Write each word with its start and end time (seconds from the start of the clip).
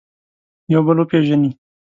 یو 0.73 0.81
بل 0.87 0.97
وپېژني. 0.99 1.51